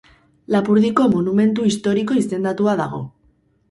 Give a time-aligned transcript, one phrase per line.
[0.55, 3.09] Lapurdiko monumentu historiko izendatua dago.